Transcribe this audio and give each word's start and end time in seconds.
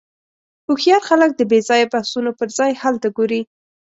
هوښیار 0.67 1.01
خلک 1.09 1.31
د 1.35 1.41
بېځایه 1.51 1.87
بحثونو 1.93 2.31
پر 2.39 2.47
ځای 2.57 2.71
حل 2.81 2.95
ته 3.03 3.09
ګوري. 3.17 3.41